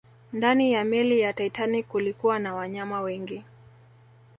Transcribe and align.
Ndani 0.33 0.71
ya 0.71 0.83
meli 0.85 1.19
ya 1.19 1.33
Titanic 1.33 1.87
kulikuwa 1.87 2.39
na 2.39 2.55
wanyama 2.55 3.01
wengi 3.01 3.43